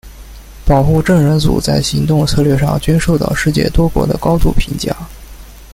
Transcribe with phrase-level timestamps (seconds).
[0.65, 4.91] 保护证人组在行动策略上均受到世界多国的高度评价。